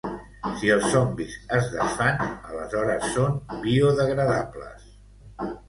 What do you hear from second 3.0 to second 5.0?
són biodegradables